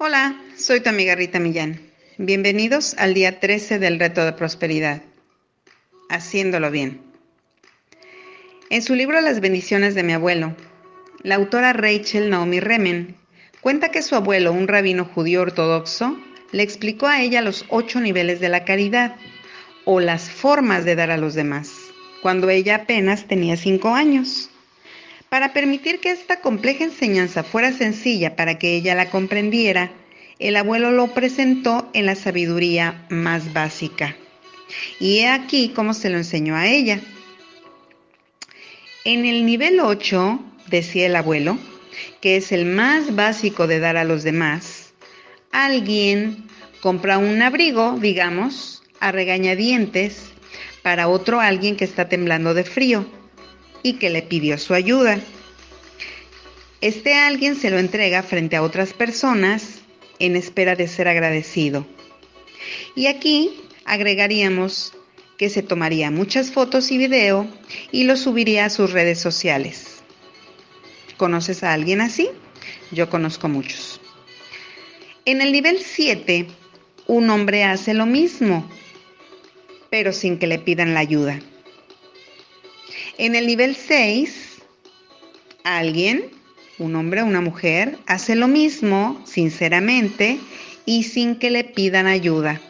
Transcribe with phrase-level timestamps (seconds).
[0.00, 1.80] Hola, soy tu amiga Rita Millán.
[2.18, 5.02] Bienvenidos al día 13 del reto de prosperidad.
[6.08, 7.00] Haciéndolo bien.
[8.70, 10.54] En su libro Las bendiciones de mi abuelo,
[11.24, 13.16] la autora Rachel Naomi Remen
[13.60, 16.16] cuenta que su abuelo, un rabino judío ortodoxo,
[16.52, 19.16] le explicó a ella los ocho niveles de la caridad
[19.84, 21.72] o las formas de dar a los demás,
[22.22, 24.48] cuando ella apenas tenía cinco años.
[25.28, 29.92] Para permitir que esta compleja enseñanza fuera sencilla para que ella la comprendiera,
[30.38, 34.16] el abuelo lo presentó en la sabiduría más básica.
[34.98, 37.00] Y he aquí cómo se lo enseñó a ella.
[39.04, 41.58] En el nivel 8, decía el abuelo,
[42.20, 44.94] que es el más básico de dar a los demás,
[45.52, 46.46] alguien
[46.80, 50.32] compra un abrigo, digamos, a regañadientes
[50.82, 53.17] para otro alguien que está temblando de frío
[53.82, 55.18] y que le pidió su ayuda.
[56.80, 59.80] Este alguien se lo entrega frente a otras personas
[60.18, 61.86] en espera de ser agradecido.
[62.94, 63.50] Y aquí
[63.84, 64.92] agregaríamos
[65.38, 67.48] que se tomaría muchas fotos y video
[67.92, 70.02] y lo subiría a sus redes sociales.
[71.16, 72.28] ¿Conoces a alguien así?
[72.90, 74.00] Yo conozco muchos.
[75.24, 76.46] En el nivel 7,
[77.06, 78.68] un hombre hace lo mismo,
[79.90, 81.40] pero sin que le pidan la ayuda.
[83.18, 84.58] En el nivel 6,
[85.64, 86.30] alguien,
[86.78, 90.38] un hombre o una mujer, hace lo mismo sinceramente
[90.86, 92.60] y sin que le pidan ayuda.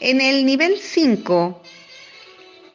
[0.00, 1.62] En el nivel 5,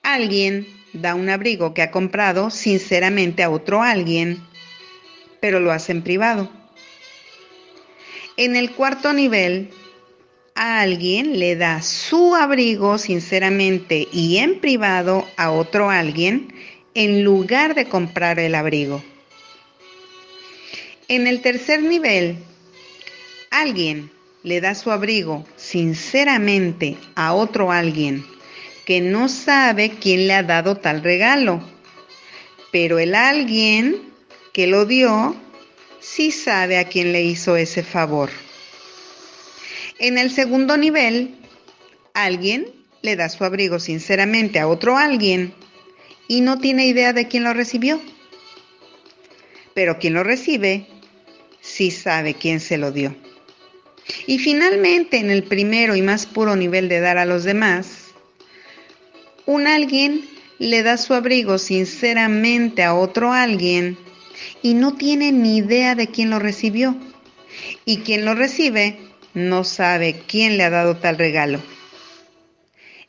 [0.02, 4.42] alguien da un abrigo que ha comprado sinceramente a otro alguien,
[5.42, 6.50] pero lo hace en privado.
[8.38, 9.72] En el cuarto nivel,
[10.62, 16.54] a alguien le da su abrigo sinceramente y en privado a otro alguien
[16.94, 19.04] en lugar de comprar el abrigo.
[21.08, 22.36] En el tercer nivel,
[23.50, 24.12] alguien
[24.44, 28.24] le da su abrigo sinceramente a otro alguien
[28.86, 31.60] que no sabe quién le ha dado tal regalo,
[32.72, 33.96] pero el alguien
[34.54, 35.36] que lo dio
[36.00, 38.30] sí sabe a quién le hizo ese favor.
[40.02, 41.36] En el segundo nivel,
[42.16, 42.66] alguien
[43.04, 45.54] le da su abrigo sinceramente a otro alguien
[46.28, 48.02] y no tiene idea de quién lo recibió.
[49.76, 50.88] Pero quien lo recibe
[51.62, 53.16] sí sabe quién se lo dio.
[54.26, 58.08] Y finalmente, en el primero y más puro nivel de dar a los demás,
[59.46, 64.00] un alguien le da su abrigo sinceramente a otro alguien
[64.64, 66.98] y no tiene ni idea de quién lo recibió.
[67.86, 71.62] Y quien lo recibe no sabe quién le ha dado tal regalo.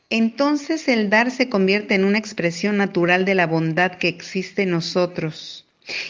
[0.09, 4.69] Entonces el dar se convierte en una expresión natural de la bondad que existe en
[4.71, 5.65] nosotros.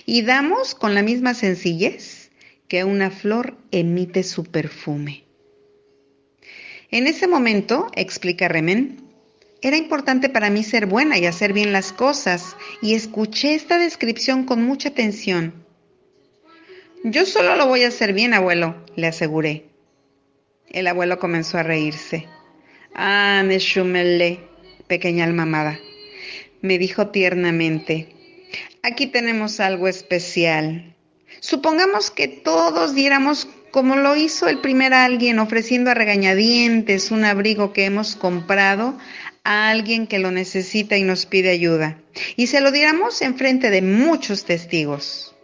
[0.06, 2.29] Y damos con la misma sencillez
[2.68, 5.23] que una flor emite su perfume.
[6.91, 9.02] En ese momento, explica Remen,
[9.62, 14.44] era importante para mí ser buena y hacer bien las cosas, y escuché esta descripción
[14.44, 15.53] con mucha atención.
[17.06, 19.72] Yo solo lo voy a hacer bien, abuelo, le aseguré.
[20.69, 22.28] El abuelo comenzó a reírse.
[22.96, 24.40] Ah, Neshumele,
[24.88, 25.79] pequeña almamada,
[26.62, 28.09] me dijo tiernamente.
[28.81, 30.96] Aquí tenemos algo especial.
[31.40, 37.73] Supongamos que todos diéramos como lo hizo el primer alguien ofreciendo a regañadientes un abrigo
[37.73, 38.96] que hemos comprado
[39.44, 41.97] a alguien que lo necesita y nos pide ayuda.
[42.35, 45.35] Y se lo diéramos en frente de muchos testigos.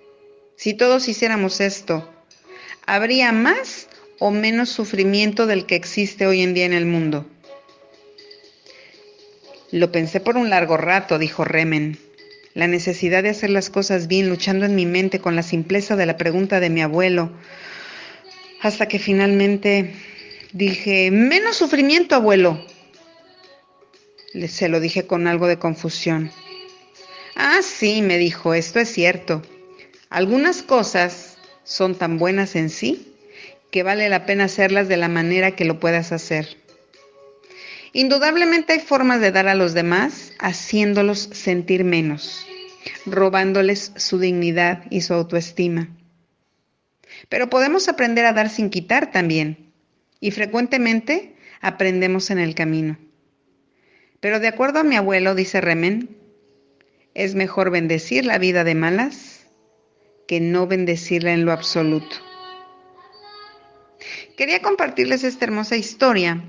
[0.55, 2.07] Si todos hiciéramos esto,
[2.85, 3.87] ¿habría más
[4.19, 7.25] o menos sufrimiento del que existe hoy en día en el mundo?
[9.71, 11.97] Lo pensé por un largo rato, dijo Remen.
[12.53, 16.05] La necesidad de hacer las cosas bien, luchando en mi mente con la simpleza de
[16.05, 17.31] la pregunta de mi abuelo,
[18.61, 19.93] hasta que finalmente
[20.51, 22.65] dije, menos sufrimiento, abuelo.
[24.47, 26.31] Se lo dije con algo de confusión.
[27.35, 29.43] Ah, sí, me dijo, esto es cierto.
[30.09, 33.09] Algunas cosas son tan buenas en sí
[33.71, 36.57] que vale la pena hacerlas de la manera que lo puedas hacer.
[37.93, 42.45] Indudablemente hay formas de dar a los demás haciéndolos sentir menos,
[43.05, 45.89] robándoles su dignidad y su autoestima.
[47.29, 49.71] Pero podemos aprender a dar sin quitar también,
[50.19, 52.97] y frecuentemente aprendemos en el camino.
[54.19, 56.17] Pero de acuerdo a mi abuelo, dice Remen,
[57.13, 59.47] es mejor bendecir la vida de malas
[60.27, 62.28] que no bendecirla en lo absoluto.
[64.39, 66.41] Quería compartirles esta hermosa historia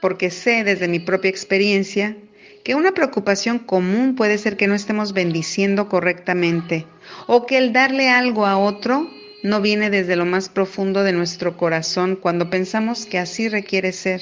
[0.00, 2.16] porque sé desde mi propia experiencia
[2.62, 6.86] que una preocupación común puede ser que no estemos bendiciendo correctamente
[7.26, 9.10] o que el darle algo a otro
[9.42, 14.20] no viene desde lo más profundo de nuestro corazón cuando pensamos que así requiere ser.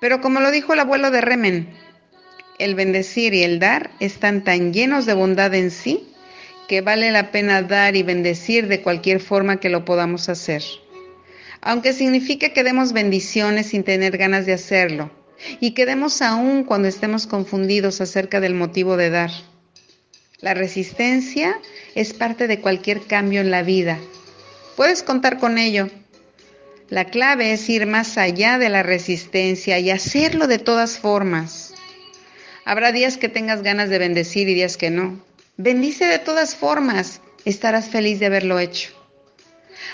[0.00, 1.68] Pero como lo dijo el abuelo de Remen,
[2.58, 6.08] el bendecir y el dar están tan llenos de bondad en sí
[6.66, 10.62] que vale la pena dar y bendecir de cualquier forma que lo podamos hacer.
[11.66, 15.10] Aunque signifique que demos bendiciones sin tener ganas de hacerlo
[15.60, 19.30] y que demos aún cuando estemos confundidos acerca del motivo de dar.
[20.40, 21.58] La resistencia
[21.94, 23.98] es parte de cualquier cambio en la vida.
[24.76, 25.88] Puedes contar con ello.
[26.90, 31.72] La clave es ir más allá de la resistencia y hacerlo de todas formas.
[32.66, 35.18] Habrá días que tengas ganas de bendecir y días que no.
[35.56, 37.22] Bendice de todas formas.
[37.46, 39.03] Estarás feliz de haberlo hecho.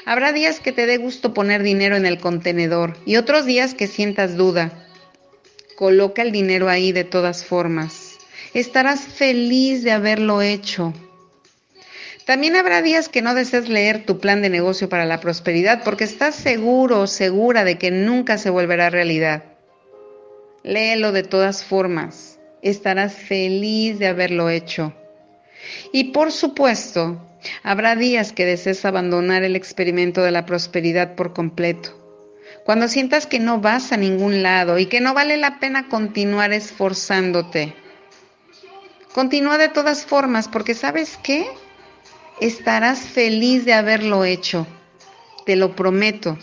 [0.05, 3.87] Habrá días que te dé gusto poner dinero en el contenedor y otros días que
[3.87, 4.87] sientas duda.
[5.77, 8.11] Coloca el dinero ahí de todas formas
[8.55, 10.93] estarás feliz de haberlo hecho.
[12.25, 16.05] También habrá días que no desees leer tu plan de negocio para la prosperidad porque
[16.05, 19.45] estás seguro o segura de que nunca se volverá realidad.
[20.63, 22.39] Léelo de todas formas.
[22.63, 24.93] Estarás feliz de haberlo hecho.
[25.93, 27.19] Y por supuesto,
[27.63, 31.97] habrá días que desees abandonar el experimento de la prosperidad por completo.
[32.65, 36.53] Cuando sientas que no vas a ningún lado y que no vale la pena continuar
[36.53, 37.75] esforzándote.
[39.13, 41.47] Continúa de todas formas porque sabes qué?
[42.41, 44.67] Estarás feliz de haberlo hecho.
[45.47, 46.39] Te lo prometo.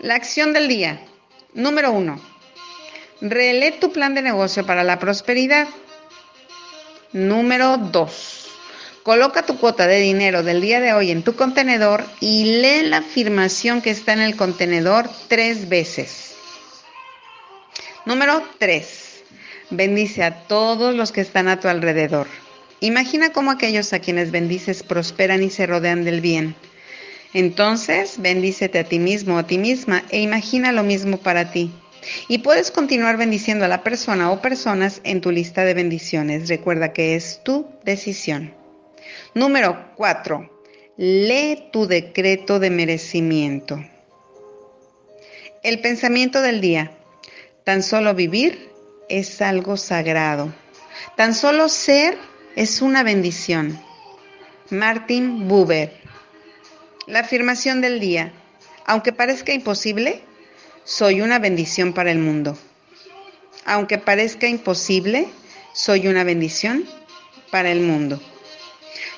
[0.00, 1.00] La acción del día.
[1.54, 2.20] Número uno.
[3.20, 5.68] Relee tu plan de negocio para la prosperidad.
[7.12, 8.43] Número dos.
[9.04, 12.98] Coloca tu cuota de dinero del día de hoy en tu contenedor y lee la
[12.98, 16.34] afirmación que está en el contenedor tres veces.
[18.06, 19.22] Número tres.
[19.68, 22.28] Bendice a todos los que están a tu alrededor.
[22.80, 26.56] Imagina cómo aquellos a quienes bendices prosperan y se rodean del bien.
[27.34, 31.70] Entonces, bendícete a ti mismo, a ti misma, e imagina lo mismo para ti.
[32.28, 36.48] Y puedes continuar bendiciendo a la persona o personas en tu lista de bendiciones.
[36.48, 38.63] Recuerda que es tu decisión.
[39.34, 40.48] Número 4.
[40.96, 43.84] Lee tu decreto de merecimiento.
[45.64, 46.92] El pensamiento del día.
[47.64, 48.70] Tan solo vivir
[49.08, 50.54] es algo sagrado.
[51.16, 52.16] Tan solo ser
[52.54, 53.76] es una bendición.
[54.70, 55.92] Martin Buber.
[57.08, 58.32] La afirmación del día.
[58.86, 60.22] Aunque parezca imposible,
[60.84, 62.56] soy una bendición para el mundo.
[63.64, 65.26] Aunque parezca imposible,
[65.72, 66.84] soy una bendición
[67.50, 68.20] para el mundo.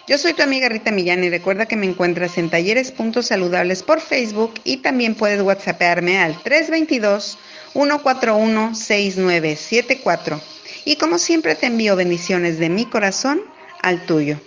[0.08, 3.82] Yo soy tu amiga Rita Millán y recuerda que me encuentras en Talleres Puntos Saludables
[3.82, 7.36] por Facebook y también puedes whatsappearme al 322
[7.74, 10.40] 141-6974.
[10.84, 13.42] Y como siempre te envío bendiciones de mi corazón
[13.82, 14.40] al tuyo.